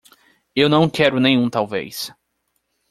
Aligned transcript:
Eu 0.55 0.67
não 0.67 0.89
quero 0.89 1.19
nenhum 1.19 1.47
talvez. 1.47 2.11